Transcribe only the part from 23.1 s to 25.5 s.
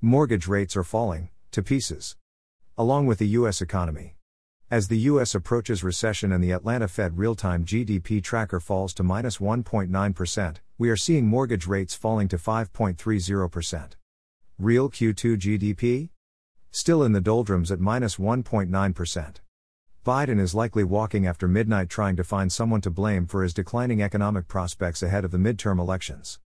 for his declining economic prospects ahead of the